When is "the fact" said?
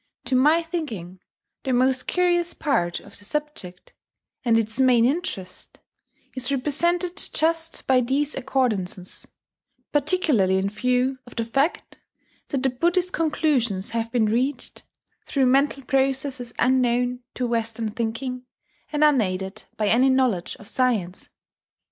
11.35-11.99